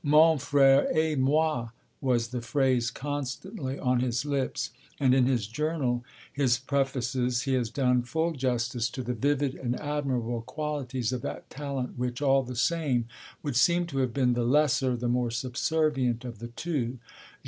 [0.03, 1.69] Mon frère et moi
[2.01, 7.69] was the phrase constantly on his lips, and in his journal, his prefaces, he has
[7.69, 12.55] done full justice to the vivid and admirable qualities of that talent which, all the
[12.55, 13.05] same,
[13.43, 16.97] would seem to have been the lesser, the more subservient, of the two.